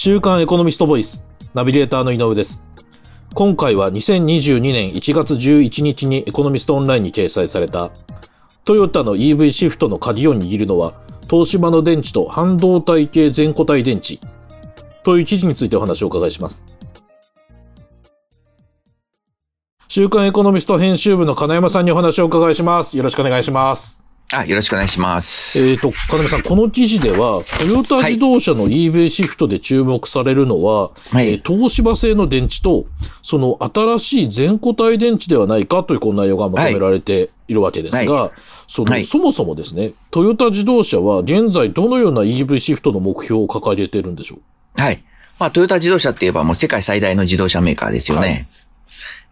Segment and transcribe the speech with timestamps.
[0.00, 2.62] 週刊エコノミストボイス、ナビゲーターの井上です。
[3.34, 7.90] 今回は2022年1月11日にエコノミストオンラインに掲載された、
[8.64, 10.94] トヨタの EV シフトの鍵を握るのは、
[11.28, 14.20] 東芝の電池と半導体系全固体電池、
[15.02, 16.64] という記事についてお話をお伺いします。
[19.88, 22.96] 週刊エコノミスト編集部の金山さんにお話をお伺いします。
[22.96, 24.07] よろしくお願いします。
[24.30, 25.58] あ、よろしくお願いします。
[25.58, 31.30] えっ、と、金山さん、この記事では、トヨタ自動車の EV シフトで注目されるのは、はい。
[31.30, 32.84] えー東芝製の電池と、
[33.22, 38.32] その新しい全固体電池ではないかというこの内容がまとめられているわけですが、は
[38.66, 39.02] その、はい。
[39.02, 44.36] そもそもですね、トヨタ自動車は現在どのような EV シフトの目標を掲げているんでしょ
[44.78, 44.82] う？
[44.82, 45.02] はい。
[45.38, 48.26] まあ、トヨタ自動車って言えばもう世界最大の自動車メーカーですよね。
[48.26, 48.48] はい。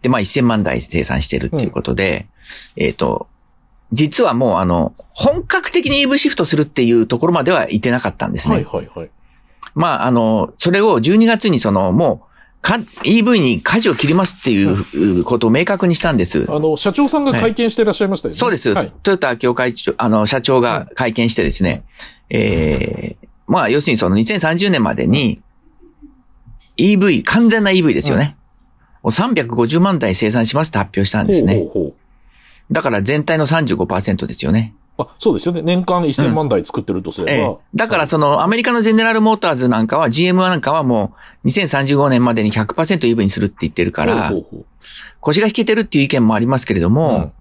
[0.00, 2.26] で、まあ、1000万台生産してるっていうことで、
[2.76, 3.26] えっ、と、
[3.92, 8.56] 実はもうあの、本格的に EV シフトするっていうところまでは行ってなかったんですね。
[8.56, 9.10] はいはいはい。
[9.74, 16.46] まあ、あの、それを12月にその、もう、か、EV に舵を切りますっていうことを明確にしたんです。
[16.48, 18.38] あの、社長さんが会見していらっしゃいましたよね。
[18.38, 18.72] そうです。
[18.72, 18.92] はい。
[19.02, 21.84] トヨタ協会長、あの、社長が会見してですね、
[22.30, 25.40] ええまあ、要するにその2030年までに、
[26.78, 28.36] EV、完全な EV ですよね。
[29.02, 31.54] もう350万台生産しますって発表したんですね。
[31.54, 31.85] ほうほう
[32.70, 34.74] だから全体の35%ですよね。
[34.98, 35.62] あ、そうですよね。
[35.62, 37.32] 年間1000万台作ってるとすれば。
[37.32, 44.66] ええだからそのアメリカのゼネラルモーターズなんかは GM なんかはもう2035年までに 100%EV にするって言ってるからほう、ほうほう
[45.20, 47.32] 腰が引けてるっていう意見もありますけれども、うん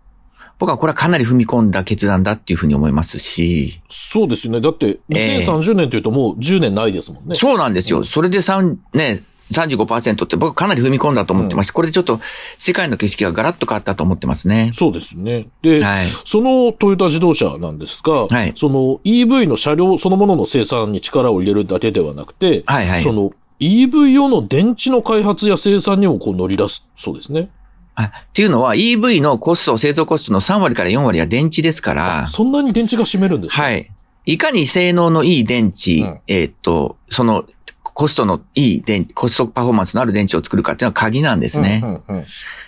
[0.58, 4.62] 僕はこれはかなり踏み込んだ決断だっていうふうに思いますし、そうですよね。
[4.62, 7.36] だって、ええ2030年というともう10年ないですもんね。
[7.36, 8.00] そうなんですよ。
[8.00, 12.19] うんそれで3、ね、35%って僕かなり踏み込んだと思ってまして、これでちょっと
[12.57, 14.71] 世界の景色がガラッと変わったと思ってますね。
[14.73, 15.47] そうですね。
[15.61, 16.07] で、はい。
[16.25, 23.01] そのトヨタ自動車なんですが、はいその EV の車両そのものの生産に力を入れるだけではなくて、はいはい。
[23.01, 27.50] その EV 用の電池の開発や生産にもこう乗り出すそうですね。
[27.94, 33.61] あっていうのは EV のコスト、製造コストの3割から4割は電池ですから、そんなに電池が占めるんですか？
[33.61, 33.89] はい。
[34.25, 37.45] いかに性能のいい電池、うんえーっと、その、
[37.95, 41.79] コストのいい電、コストパフォーマンスのある電池を作るかっていうのは鍵なんですね。
[41.81, 42.25] うんうんうん。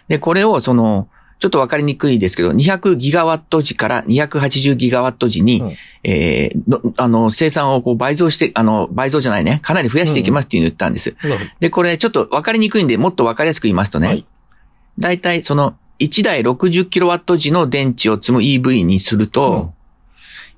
[0.07, 5.75] で、これをその、ちょっとわかりにくいですけど、200ギガワット時から280ギガワット時に、うん。
[6.05, 11.17] えーのあの、生産をこう倍増して、あの、倍増じゃないね、かなり増やしていきますっていうのを言ったんです。
[11.21, 11.49] なるほど。
[11.59, 14.25] で、これちょっとわかりにくいんで、もっとわかりやすく言いますとね、はい。
[14.97, 19.73] だいたいその、1台60キロワット時の電池を積む EV にすると、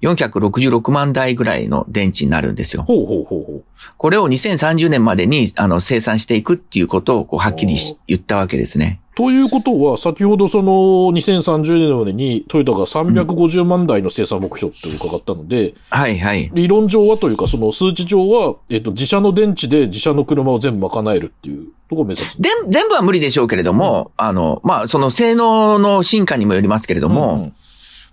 [0.02, 2.84] 466万台ぐらいの電池になるんですよ。
[2.84, 3.64] ほうほうほうほう。
[3.98, 9.02] これを2030年までにあの生産していくっていうことをこうはっきりし言ったわけですね。
[9.20, 10.72] ということは、先ほどその
[11.12, 16.50] 2030年までにトヨタが350万台の生産目標って伺ったので、はいはい。
[16.54, 22.42] 理論上はというか、その数値上は、えっと、自社の電池で自社の車を全部賄えるっていうところを目指す。
[22.42, 27.54] で、全部は無理でしょうけれども、あの、まあ、その性能の進化にもよりますけれども、うんうん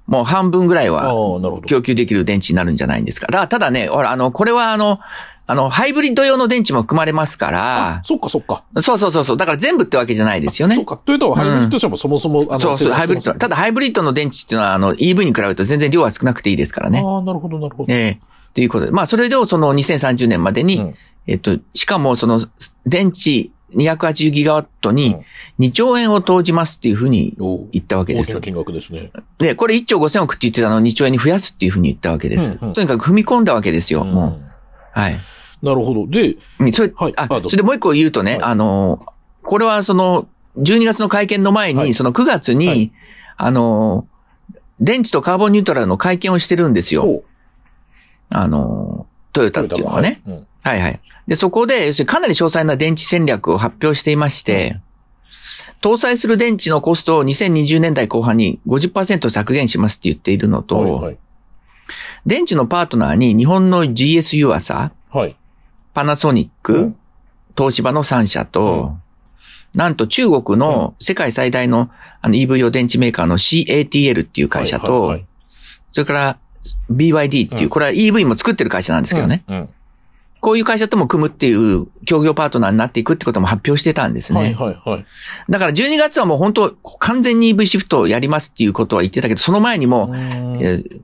[0.07, 1.03] もう半分ぐらいは。
[1.67, 3.27] 供給できる電池になるんじゃないんですか。
[3.27, 5.01] だからただね、ほら、あの、これはあの、
[5.49, 8.65] あの、ハイブリッド用の電池も含まれますかあら、、そっかそっか。
[8.83, 9.37] そうそうそうそう。
[9.37, 10.85] だから全部ってわけじゃないですよねそっ。
[10.85, 10.97] か。
[11.05, 13.33] トヨタはハイブリッド車もそもそも、あの、そうそう、ハイブリッド。
[13.33, 17.01] ただ、だハイブリッドの電池っていうのは、あの、EV に比べると全然量は少なくていいですからね。
[17.05, 17.93] ああ、なるほど、なるほど。
[17.93, 18.21] ええ
[18.55, 18.91] ということで。
[18.91, 20.95] まあ、それでその2030年までに、うん
[21.27, 22.41] えっと、しかもその、
[22.87, 25.17] 電池280ギガワットに
[25.59, 27.35] 2兆円を投じますっていうふうに
[27.73, 28.41] 言ったわけです大きな。
[28.43, 29.11] 金額ですね。
[29.39, 32.53] で、これ1兆5000億って言ってたのを2兆円に増やすっていうふうに言ったわけです。
[32.61, 34.43] うんうんとにかく踏み込んだわけですよ、うんもう。
[34.93, 35.19] はい。
[35.63, 36.07] なるほど。
[36.07, 39.05] で、うんそれ、はいあそれでもう一個言うとね、はいあの、
[39.43, 40.29] これはその、
[40.59, 42.93] 12月の会見の前に、はいその9月に、はい
[43.37, 44.07] あの、
[44.81, 47.23] 電池とカーボンニュートラルの会見をしてるんですよ。
[48.29, 50.23] あの、トヨタっていうのはね。
[50.25, 51.01] トヨタがはいはい。
[51.29, 54.81] で、そこで、要するにかなり詳細な電池戦略を発表していまして、
[55.81, 61.19] 搭載する電池のコストを2020年代後半に50%削減しますって言っているのと、はいはい。
[62.27, 65.37] 電池のパートナーに日本の GS ユアサ、はい。
[65.95, 66.97] パナソニック、うん
[67.59, 68.99] 東芝の3社と、
[69.73, 71.91] なんと中国の世界最大の
[72.21, 75.27] あの EV 用電池メーカーの CATL っていう会社と、はいはいはい
[75.93, 76.39] それから
[76.91, 79.45] BYD っていう、うんこれは EV も作ってる会社なんですけどね。
[79.49, 79.69] うん。
[80.47, 84.39] こういう会社とも組むっていう協業パートナーになっていくってことも発表してたんですね。
[84.39, 85.07] はいはいはい。
[85.51, 86.71] だから12月はもう本当
[87.01, 90.15] 完全に EV シフトをやりますっていうことは言ってたけど、その前にも、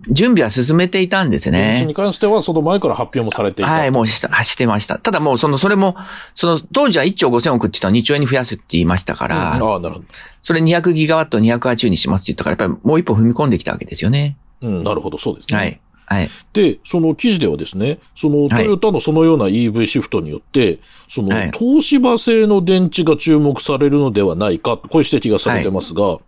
[0.08, 1.94] 準備は進めていたんですね電池に。
[1.94, 3.72] 関してはその前から発表もされていた。
[3.72, 5.00] はい、もうした、してました。
[5.00, 5.96] ただもうその、それも、
[6.36, 10.04] その当時は1兆5000億って言ったら2兆円に増やすって言いましたかうんら、ああ、なるほど。
[10.40, 14.36] それ200ギガワット280にしますって言ったから、やっぱりもう一歩踏み込んできたわけですよね。
[14.60, 15.58] うん、なるほど、そうですね。
[15.58, 15.80] はい。
[16.06, 16.30] はい。
[16.52, 20.78] で、その記事ではですね、そのトはいヨタのそのような EV シフトによって、
[21.08, 26.18] そのはい東芝製の電池が注目されるのではないか、こういう指摘がされてますが、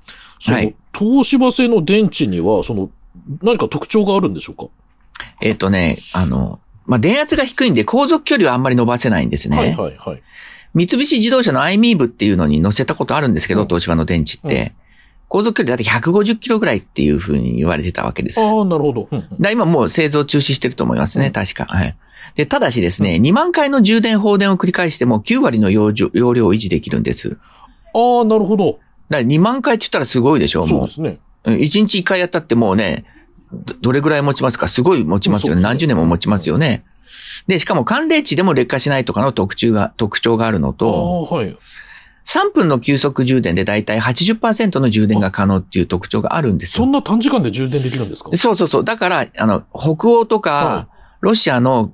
[0.40, 2.90] そのはい東芝製の電池には、その、
[3.42, 4.66] 何か特徴があるんでしょうか？
[5.40, 9.56] えっ、とね、あの、まあ、電圧が低いんで航続距離はあんまり伸ばせないんですね。
[9.56, 10.22] はいはいはい。
[10.74, 14.74] 三菱自動車の iMEV っていうのに乗せたことあるんですけど、うん東芝の電池って。
[14.78, 14.83] う
[15.28, 18.40] 航続距離だって150キロぐらいっていうふうに言われてたわけです。
[18.40, 19.08] ああ、なるほど。
[19.40, 21.64] だ今もう製造中止してると思いますね、うん確か。
[21.64, 21.96] はい。
[22.36, 27.36] で、ただしですね、2万回の充電放電を繰り返しても9割の容量容量を維持できるんです。
[27.94, 28.78] ああ、なるほど。
[29.10, 31.20] だから2万回って言ったらすごいでしょもそうですね。
[31.44, 31.50] う。
[31.50, 33.04] 1日1回やったってもうね、
[33.52, 34.68] どどれぐらい持ちますか？
[34.68, 35.60] すごい持ちますよね。
[35.60, 36.84] ね何十年も持ちますよね。
[37.46, 41.56] で、しかも寒冷地でも劣化しないとかの特徴が、特徴があるのあと、あ、はい。
[42.26, 46.84] 3分の急速充電でだいたい80%の充電が可能っていう特徴があるんですよ。
[46.84, 48.30] そんな短時間で充電できるんですか？
[48.36, 48.84] そうそうそう。
[48.84, 50.88] だから、あの、北欧とか、は
[51.20, 51.92] ロシアの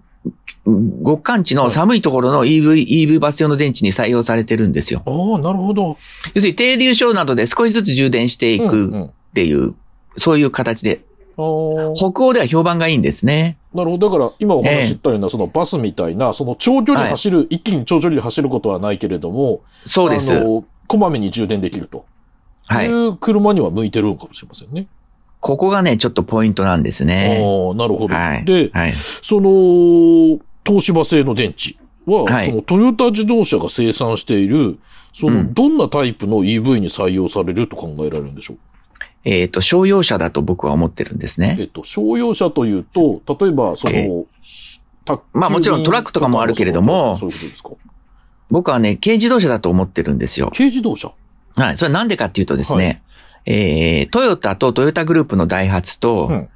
[1.05, 5.03] 極寒地の寒いところの EV、EV バス用の電池に採用されてるんですよ。
[5.07, 5.97] ああ、なるほど。
[6.35, 9.75] 要するに低流症などで少しずつ充電していうんうくんっていう、
[10.17, 11.03] そういう形で。
[11.37, 13.57] 北欧では評判がいいんですね。
[13.75, 14.11] なるほど。
[14.11, 20.37] だから、今お話ししたような、そのバスみたいな、その長距離走る、一気に長距離で走ることはないけれども、そうです。
[20.37, 22.05] あの、こまめに充電できると。
[22.67, 23.07] はいい。
[23.09, 24.87] う車には向いてるのかもしれませんね。
[25.41, 27.39] ここがね、ちょっとポイントなんですね。
[27.41, 28.15] ああ、なるほど。
[28.15, 28.45] はい。
[28.45, 28.93] で、はい。
[28.93, 31.77] その、東芝製の電池
[32.07, 34.79] は、はいそのトヨタ自動車が生産している、
[35.13, 38.59] その、うんどんなタイプの EV に採用されると考えられるんでしょう？
[39.25, 41.57] えっ、と、商用車だと僕は思ってるんですね。
[41.61, 44.27] えっと、商用車というと、例えば、その、え
[45.05, 47.71] 宅急便まあもちろんトラックとかもあるけれどもそういうことですか？
[48.51, 50.51] 僕はね、軽自動車だと思ってるんですよ。
[50.53, 51.13] 軽自動車？
[51.57, 51.77] はい。
[51.77, 53.03] それなんでかっていうとですね、
[53.47, 56.49] えー、トヨタとトヨタグループのダイハツと、うん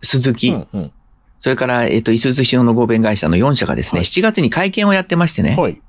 [0.00, 0.92] スズキ、うんうん
[1.40, 5.80] それから、えっ、と、イスズシオの合弁会社の4社がですね、はい7月に会見をやってましてね、はい。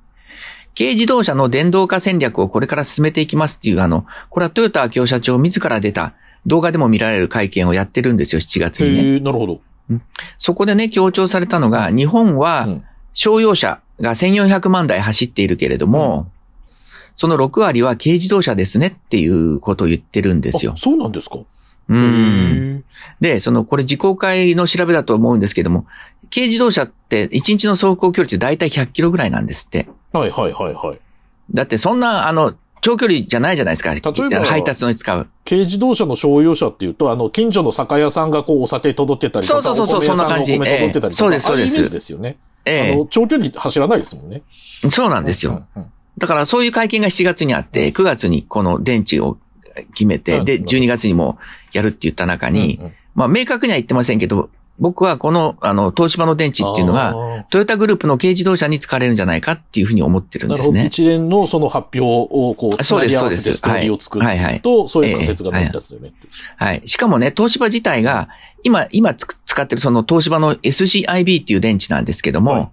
[0.76, 6.14] 軽自動車の電動化戦略をこれから進めていきますっていう、あの、これはトヨタ明夫社長自ら出た
[6.46, 9.20] 動画でも見られる会見をやってるんですよ、7月にね。
[9.20, 9.60] なるほど。
[10.38, 16.30] そこでね、強調されたのが、日本はうん商用車が1400万台走っているけれども、
[17.16, 20.76] その6割は軽自動車ですねっていうことを言ってるんですよあ。
[20.76, 21.38] そうなんですか
[21.88, 22.84] うん。
[23.20, 25.86] へで、その、これ自公開の調べだと思うんですけども、
[26.32, 29.88] 軽自動車って1日の走行距離って大体100キロぐらいなんですって。
[30.14, 30.98] えはいはいはいはい。
[31.52, 33.92] だってそんな、あの、長距離じゃないじゃないですか。
[33.92, 35.28] えば配達のに使う。
[35.44, 42.38] 軽自動車の商用車っていうと、あの、近所の酒屋さんがこう、お酒届けたりとか、そうそうそうそんな感じ届けたりとか、ええそうですそうですイメージですよね。
[42.64, 44.42] えあの、長距離走らないですもんね。
[44.84, 45.66] えそうなんですよ。
[45.74, 49.38] うんうんだからそういう会見が7月にあって、9月にこの電池を
[49.94, 51.38] 決めて、で、うん12月にも
[51.72, 60.46] やるって言った中に、うんうんまあ明確には言ってませんけど、僕はこの、あの、東芝の電池っていうのが、あトヨタグループの軽自動車に使われるんじゃないかっていうふうに思ってる。
[60.46, 60.86] んですね。
[60.86, 66.12] 一連のその発表をこう、つそうですそうですストーリーを作るはいはいはいと、そういう仮説が成り立つよね。
[66.56, 66.82] はい。
[66.86, 68.28] しかもね、東芝自体が、
[68.62, 72.68] 今、今使ってるその東芝の SCIB っていう電池なんですけども、はい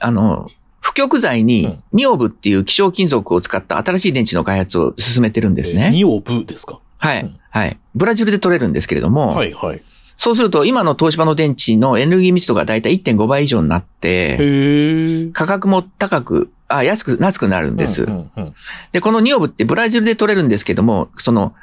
[0.00, 0.48] あの、
[0.80, 5.90] 不極材うにんニオブっていう希少金属を使った新しい電池の開発を進めてるんですね。
[5.90, 6.80] ニオブですか？
[6.98, 7.38] はいうん。
[7.50, 7.78] はい。
[7.94, 9.82] ブラジルで取れるんですけれども、はいはい。
[10.16, 15.30] そうすると今の東芝の電池のエネルギー密度がだいたい1.5倍以上になって。
[15.32, 18.04] 価格も高く、あ、安く、安くなるんです。
[18.04, 18.54] うんうんうん
[18.92, 21.54] で、このニオブってブラジルで取れるんですけども、その、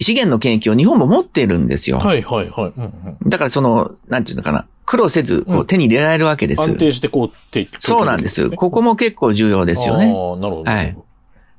[0.00, 1.98] 資源の権益を日本も持っているんですよ。
[1.98, 2.72] はいはいはい。
[2.76, 6.62] うんうんだからその、なんていうのかな、苦労せず、こううん手に入れられるわけです。
[6.62, 8.50] 安定してこう、てそうなんです。
[8.50, 10.06] ここも結構重要ですよね。
[10.06, 10.70] ああ、なるほど。
[10.70, 10.96] はい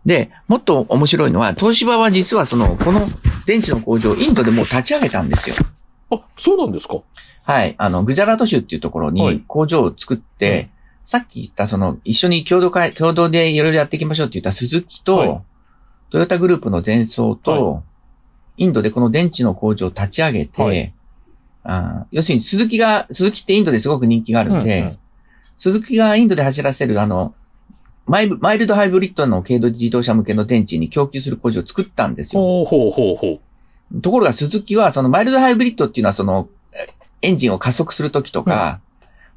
[0.06, 3.02] で、もっと面白いのは、東芝は実はその、この
[3.48, 5.56] 電池の工場をインドでもう立ち上げたんですよ。
[6.12, 7.00] あ、そうなんですか？
[7.44, 7.76] はい。
[7.78, 9.36] あの、グジャラート州っていうところはい。
[9.36, 10.70] に工場を作って、
[11.04, 15.42] さっき言ったその、一緒に共同会、共同でいろいろやっていきましょうって言った鈴木と、はい。
[16.10, 17.84] トヨタグループの電装と、は
[18.58, 20.94] インドでこの電池の工場を立ち上げて、はい。
[21.64, 25.00] あー要するに鈴木が、鈴木ってインドですごく人気があるんで、うんうん
[25.58, 27.34] 鈴木がインドで走らせるあの、
[28.08, 32.42] マイルマイルドハイブリッドの軽度自動車向けの電池に供給する工場を作ったんですよ。
[32.42, 33.40] ほうほうほうほう。
[34.02, 36.90] ところが鈴木はそのマイルドハイブリッドっていうのはその、え
[37.22, 38.80] エンジンを加速するときとか、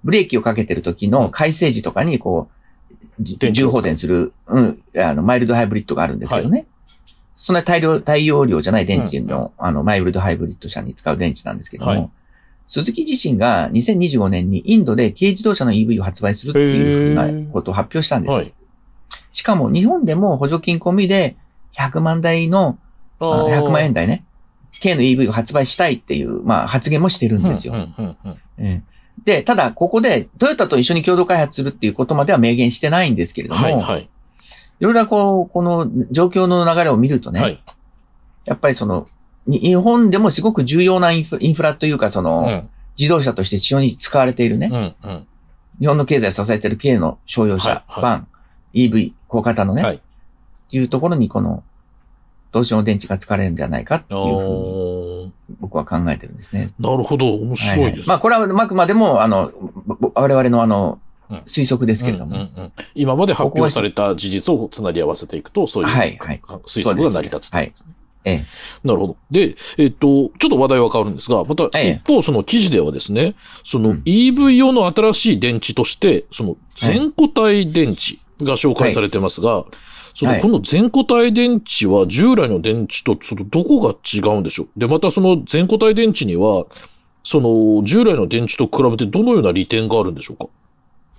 [0.04, 2.48] ブレーキをかけてる時の改正時とかにこ
[3.18, 6.66] う、重放電する、うん、あの、マイルドハイブリッドがあるんですけどね。
[7.34, 12.10] そんな大量、大容量じゃない電池の、あの、マイルドハイブリッド車に使う電池なんですけども、はい
[12.68, 18.36] 鈴木自身が2025年にインドで軽自動車の EV を発売するっていうふうなことを発表したんですよ。
[18.36, 18.52] はい。
[19.32, 21.36] しかも日本でも補助金込みで
[21.72, 22.78] 100万台の、
[23.20, 24.26] ああー100万円台ね。
[24.82, 27.74] 軽の EV を発売したいっていう、まあ発言もしてるんですよ。
[29.24, 34.02] で、ただ、ここで、トヨタと一緒に共同開発するっていうことまでは明言してないんですけれども、はいはい。
[34.80, 37.62] いろいろこう、この状況の流れを見るとね、はい。
[38.44, 39.06] やっぱりその、
[39.46, 45.26] に日本でもすごく重要なインフインフラというか、その、うん自動車として非常に使われているね、うんうん。
[45.78, 48.28] 日本の経済を支えている軽の商用車、はいはいバン、
[48.74, 50.00] EV、小型のね、はいっ
[50.70, 51.62] ていうところにこの、
[52.52, 55.56] 同種の電池が使われるんじゃないかってあいうふうにー。
[55.60, 56.72] 僕は考えてるんですね。
[56.78, 57.34] なるほど。
[57.34, 58.08] 面白いはです。
[58.08, 59.52] まあこれはあくまでも、あの、
[59.86, 60.98] ぼ我々のあの
[61.30, 66.40] うん、推測ですけれども、うんうんうん今まで発表された事実をつなぎ合わせていくと、そういうはいはい。
[66.66, 67.84] 推測が成り立つということです。
[67.86, 67.94] ね。
[68.24, 68.44] ええ。
[68.86, 69.16] なるほど。
[69.30, 72.00] で、えっと、ちょっと話題は変わるんですが、またええ。
[72.02, 74.02] 一方その記事ではですね、そのうん。
[74.04, 79.64] EV 用の新しい電池として、その全固体電池が紹介されてますが、
[80.18, 84.68] そのはいこの全固体電池は従来の電池とそのどこが違うんでしょう？
[84.76, 86.66] で、またその全固体電池には、
[87.22, 90.46] その従来の電池と比べてどのような利点があるんでしょうか？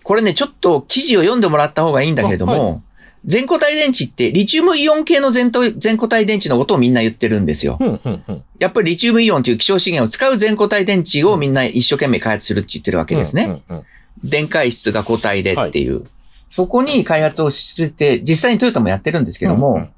[0.04, 2.82] これね、ちょっと記事を読んでもらった方がいいんだけれども、あは
[3.24, 7.78] 全固体電池ってリチウムイオン系の全と全固体電池のことをみんな言ってるんですよ。
[7.80, 8.44] うん、うん、うん。
[8.60, 13.64] やっぱりリチウムイオンという希少資源を使う全固体電池をみんな一生懸命開発するって言ってるわけですね。
[13.70, 13.78] うん。
[13.78, 13.86] うん
[14.22, 16.06] 電解質が固体でっていう。
[16.50, 19.90] そこに開発をしてて、実際にトヨタもやってるんですけども、うんうん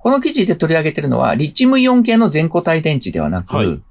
[0.00, 3.82] この記事で取り上げてるのは、リチウムイオン系の全固体電池ではなく、はい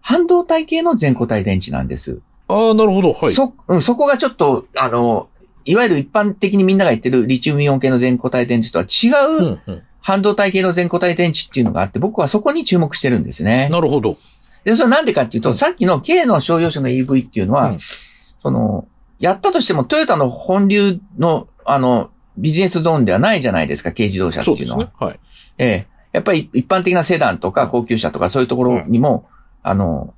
[0.00, 2.20] 半導体系の全固体電池なんです。
[2.48, 3.12] ああ、なるほど。
[3.12, 3.32] はい。
[3.32, 5.28] そ、うん、そこがちょっと、あの、
[5.64, 9.08] いわゆる一般的にみんなが言ってるリチウムイオン系の全固体電池とは違
[9.52, 9.60] う。
[10.00, 13.68] 半導体系の全固体電池っていうのがあって、僕はそこに注目してるんですね。
[13.70, 14.16] なるほど。
[14.64, 24.84] で、それなんでかっていうと、うんさっきの軽の商用車の EV っていうのは、うんその、やったとしてもトヨタの本流の、あの、ビジネスゾーンではないじゃないですか、軽自動車っていうのは。
[24.84, 25.06] ですね。
[25.06, 25.20] はい。
[25.58, 25.86] ええ。
[26.12, 29.28] やっぱり一般的なセダンとか高級車とかそういうところにも、
[29.62, 30.14] あの、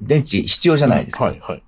[0.00, 1.24] 電池必要じゃないですか。
[1.24, 1.62] はい、はい。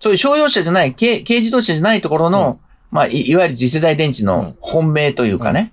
[0.00, 5.72] そういう商用車じゃない、軽軽自動車じゃないところの、まあい、いわゆる次世代電池の本命というかね、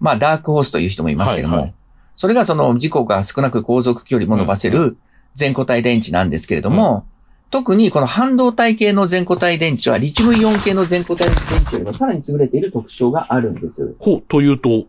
[0.00, 1.74] まあ、ダークホースという人もいますけども、はいはい
[2.14, 4.96] それがその事故が少なく航続距離も伸ばせうる
[5.34, 7.06] 全固体電池なんですけれども、
[7.52, 13.94] 特にこの半導体系の全固体電池はリチウムイオン系の全固体電池よりもさらに優れている特徴があるんです。
[13.98, 14.86] ほう、というと、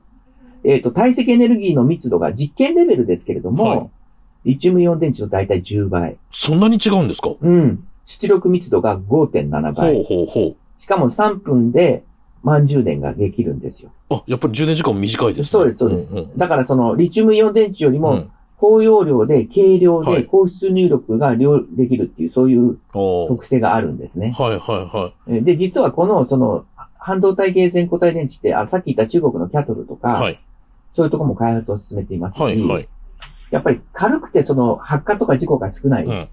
[0.63, 3.89] えっ、と、体積エネルギーの密度が実験レベルですけれども、はい
[4.45, 6.17] リチウムイオン電池の大体10倍。
[6.31, 7.33] そんなに違うんですか？
[7.39, 7.87] うん。
[8.05, 9.95] 出力密度が5.7倍。
[9.95, 12.03] ほうほうほしかも3分で
[12.43, 13.91] 満充電ができるんですよ。
[14.09, 14.15] う。
[14.15, 15.49] あ、やっぱり充電時間も短いですね。
[15.51, 16.13] そうです、そうです。
[16.13, 18.31] んんだからそのリチウムイオン電池よりもうん
[18.63, 24.31] 高容量で軽量はいで高出入力が量できるっていうそういう特性があるんですね。
[24.37, 26.65] はいはいはえで、実はこのその
[26.97, 30.21] 半導体系全固体電池って、あさっき言った中国のキャトルとか、い。
[30.21, 30.39] はい。
[30.95, 32.87] そういうところも開発を進めていますし、はいはい。
[33.51, 36.29] やっぱり軽くてその発火とか事故が少ない、うん。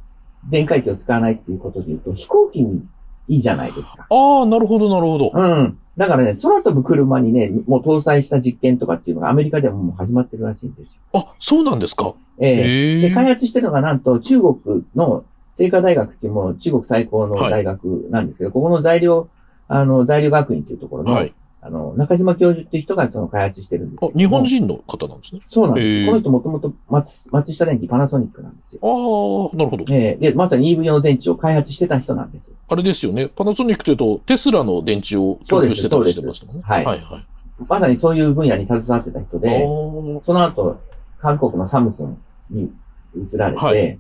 [0.48, 2.86] 電解機を使わないっていうことで言うと飛行機に
[3.28, 4.06] いいじゃないですか。
[4.10, 5.30] ああ、なるほどなるほど。
[5.34, 5.78] うん。
[5.96, 11.00] だからね、空飛ぶ車にね、もう搭載した実験とかっていうのがアメリカではもう始まってるらしいんですよ。
[11.12, 12.14] あ、そうなんですか？
[12.38, 13.00] ええへえ。
[13.08, 14.56] で、開発してるのがなんと中国
[14.96, 15.24] の
[15.56, 19.28] 清華大学っていうもう中国最高の大学なんですけど、ここの材料、
[19.68, 21.32] あの、材料学院っていうところの、はい。
[21.62, 25.42] あの、中島教授っていう人がその開発してるんですあ日本人の方なんですね。
[25.50, 26.06] そうなんです。
[26.06, 28.80] この人もともと松、松下電機パナソニックなんですよ。
[28.82, 29.84] ああ、なるほど。
[29.94, 32.54] ええで、まさに EV 用の電池を開発してた人なんですよ。
[32.72, 33.26] あれですよね。
[33.26, 36.62] パナソニックというと、テスラの電池を供給してたりしてましたもんね。
[36.66, 37.26] そうですはいはい。
[37.68, 40.80] まさにそういう分野に携わってた人あで、ーその後、
[41.20, 42.16] 韓国のサムスン
[42.48, 42.72] に
[43.16, 43.98] 移られて、はい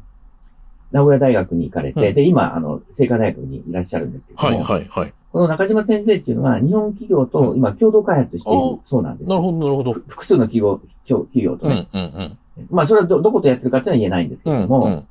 [0.92, 5.12] 名古屋大学に行かれて、うんで、今、あの、清華大学にいらっしゃるんですけども、はいはいはい。
[5.32, 9.28] この中島先生っていうのは、日本企業と今共同開発しているそうなんです。
[9.28, 9.92] なるほどなるほど。
[9.92, 11.88] 複数の企業、企業とうんね。
[11.94, 12.38] うんうん。
[12.70, 15.06] まあ、それはど、どことやってるかっていうのは言えないんですけうんども、うん。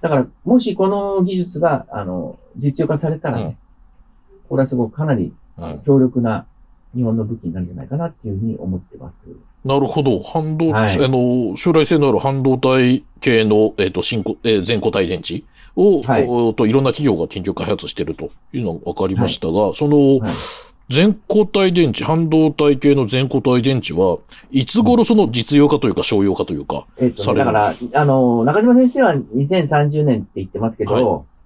[0.00, 3.56] だから、もしこの技術が、あの、実用化されたらね、
[4.48, 5.82] これはすごくかなりうん。
[5.84, 6.46] 強力な
[6.94, 9.14] 日本の武器になるんじゃないかなっていうふうに思ってます。
[9.64, 10.22] なるほど。
[10.22, 11.04] 半導、はい。
[11.04, 16.26] あの、将来性のある半導体系の、えっ、と、新固、えー全固体電池を、はい。
[16.26, 20.32] おと、いろんな企業が研究開発しているというのが分かりましたが、その、はい
[20.88, 24.18] 全固体電池、半導体系の全固体電池は、
[24.50, 31.36] いつ頃その実用化というか商用化というか、えっと、されだかるんですら、あの、中島先生は2030年って言ってますけど、はい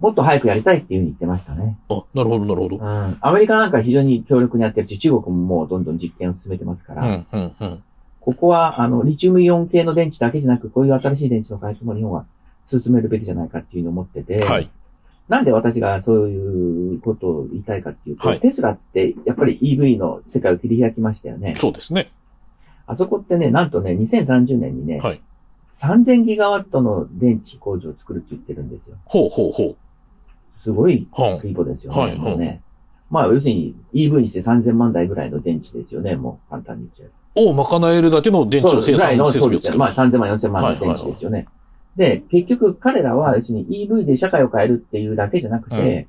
[0.00, 1.78] もっと早くやりたいっていうふうに言ってましたね。
[1.90, 2.76] あ、なるほど、なるほど。
[2.78, 3.18] うん。
[3.20, 7.82] アメリカなんか非常に強力にやってるし、中国ももうどんどん実験を進めてますから、うん、うん、うん。
[8.20, 12.24] ここは、あの、リチウムイオン系の電池だけじゃなく、こういう新しい電池の開発も日本は
[12.66, 14.70] 進めるべきじゃないかっていうのを思ってて、はい。
[15.30, 21.54] なんで私がそういうことを言いたいかっていうと、はいテスラってやっぱり EV の世界を切り開きましたよね。
[21.56, 22.10] そうですね。
[22.88, 25.22] あそこってね、なんとね、2030年にね、はい
[25.72, 28.96] 3000ギガワットの電池工場を作るって言ってるんですよ。
[29.04, 29.76] ほうほうほ
[30.58, 31.06] すごい。
[31.12, 32.00] 規模ですよね。
[32.00, 32.60] はいもうね。
[33.08, 36.16] まあ、要するに EV にして3000万台ぐらいの電池ですよね。
[36.16, 37.50] もう簡単に言っちゃう。
[37.50, 39.78] を賄えるだけの電池の生産の設備を作る。
[39.78, 41.46] まあ3000万、4000万の電池ですよね。
[42.00, 46.08] で、結局彼らは、要するに EV で社会を変えるっていうだけじゃなくて、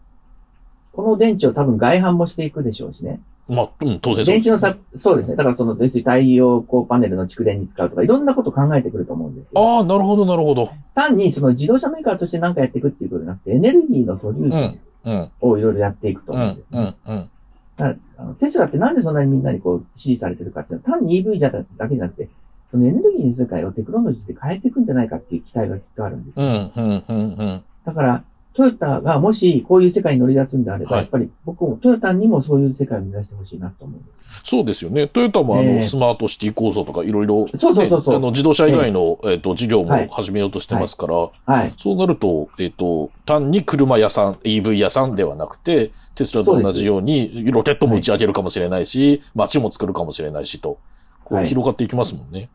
[0.94, 3.20] この電池を多分外販もしていくでしょうしね。
[3.50, 5.36] まあ、うん、当然そうです電池のさ、そうですね。
[5.36, 9.78] だからその、要するに太陽光パネルの蓄電に使うとか、いろんなこと考えてくると思うんですよ。
[9.78, 10.70] ああ、なるほど、なるほど。
[10.96, 16.96] 単にその自動車メーカーとして何かやっていくっていうことじゃなくて、エネルギーのソリューションうん、をいろいろやっていくとうん思うんです、ね。
[17.06, 17.30] うん、うん。
[17.76, 22.30] だからあのテスラってなんでそんなにみんなにこう支持されてるかっていうのは、単に EV だだけじゃなくて、
[22.72, 26.36] そのエネルギーの世界をテクノロジーで変えていくんじゃないかっていう期待がきっとあるんです。
[26.38, 27.64] うん、うん、うん、うん。
[27.86, 28.24] だから、
[28.54, 34.02] トヨタがもしこういう世界に乗り出すんであれば、はいやっぱり僕もトヨタにもそういう世界を目指してほしいなと思う。
[34.44, 35.08] そうですよね。
[35.08, 41.74] トヨタもあの、ええスマートシティ構想とかいろいろ、そうそうそうそうねあの、自動車以外の、えっ、と、事業はいも始めようとしてますから、はい。
[41.78, 50.78] そうなると、えっ、と、単に車屋さん、EV 屋さんではなくて、テスラと同じように、ロケットも打ち上げるかもしれないし、街も作るかもしれないしと、
[51.24, 52.50] こうはい広がっていきますもんね。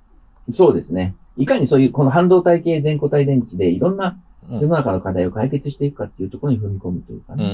[0.53, 1.15] そうですね。
[1.37, 7.45] いかにそういう、この半導体系全固体電池でいろんなうん世の中の課題を解決していくかっていうところに踏み込むというかうね。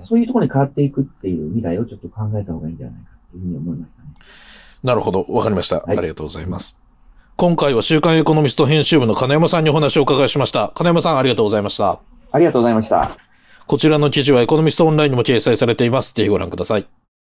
[0.00, 0.04] ーん。
[0.04, 4.08] そういうところに変わっていくっていう未来をちょっと考えた方がいいんじゃないかっていうふうに思いましたね。
[4.82, 5.26] なるほど。
[5.28, 5.76] わかりました。
[5.76, 6.78] はいありがとうございます。
[7.36, 10.72] 今回は週刊エコノミスト編集部の金山さんにお話をお伺いしました。
[10.74, 12.00] 金山さんありがとうございました。
[12.32, 13.08] ありがとうございました。
[13.68, 16.14] こちらの記事はエコノミストオンラインにも掲載されています。
[16.14, 16.97] ぜひご覧ください。